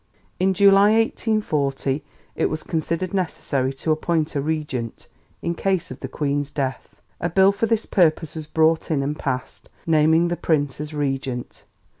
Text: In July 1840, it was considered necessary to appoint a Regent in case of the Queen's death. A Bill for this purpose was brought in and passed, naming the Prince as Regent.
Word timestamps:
In 0.39 0.55
July 0.55 0.93
1840, 0.93 2.03
it 2.35 2.47
was 2.47 2.63
considered 2.63 3.13
necessary 3.13 3.71
to 3.73 3.91
appoint 3.91 4.33
a 4.35 4.41
Regent 4.41 5.07
in 5.43 5.53
case 5.53 5.91
of 5.91 5.99
the 5.99 6.07
Queen's 6.07 6.49
death. 6.49 6.99
A 7.19 7.29
Bill 7.29 7.51
for 7.51 7.67
this 7.67 7.85
purpose 7.85 8.33
was 8.33 8.47
brought 8.47 8.89
in 8.89 9.03
and 9.03 9.15
passed, 9.19 9.69
naming 9.85 10.29
the 10.29 10.35
Prince 10.37 10.81
as 10.81 10.91
Regent. 10.95 11.65